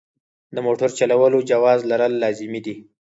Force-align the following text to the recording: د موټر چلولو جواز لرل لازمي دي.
د 0.55 0.57
موټر 0.65 0.89
چلولو 0.99 1.39
جواز 1.51 1.79
لرل 1.91 2.13
لازمي 2.23 2.59
دي. 2.65 2.75